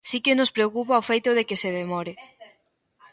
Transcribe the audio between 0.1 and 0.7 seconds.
que nos